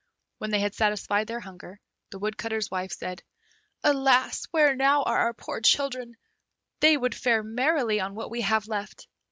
[0.39, 3.21] When they had satisfied their hunger, the Woodcutter's wife said,
[3.83, 4.45] "Alas!
[4.49, 6.15] where now are our poor children;
[6.79, 9.05] they would fare merrily on what we have left.